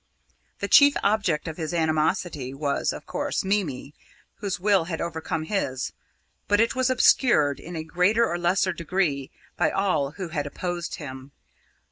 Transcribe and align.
The 0.61 0.67
chief 0.67 0.95
object 1.03 1.47
of 1.47 1.57
his 1.57 1.75
animosity 1.75 2.55
was, 2.55 2.91
of 2.91 3.05
course, 3.05 3.43
Mimi, 3.45 3.93
whose 4.37 4.59
will 4.59 4.85
had 4.85 4.99
overcome 4.99 5.43
his, 5.43 5.93
but 6.47 6.59
it 6.59 6.75
was 6.75 6.89
obscured 6.89 7.59
in 7.59 7.85
greater 7.85 8.27
or 8.27 8.39
lesser 8.39 8.73
degree 8.73 9.29
by 9.57 9.69
all 9.69 10.13
who 10.13 10.29
had 10.29 10.47
opposed 10.47 10.95
him. 10.95 11.33